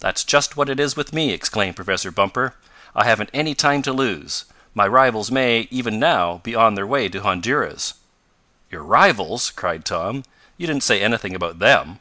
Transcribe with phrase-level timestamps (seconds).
[0.00, 2.54] "That's just what it is with me!" exclaimed Professor Bumper.
[2.96, 4.44] "I haven't any time to lose.
[4.74, 7.94] My rivals may, even now, be on their way to Honduras!"
[8.72, 10.24] "Your rivals!" cried Tom.
[10.58, 12.00] "You didn't say anything about them!"